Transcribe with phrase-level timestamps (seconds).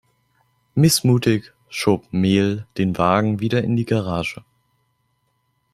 [0.73, 4.43] Missmutig schob Mel den Wagen wieder in die Garage.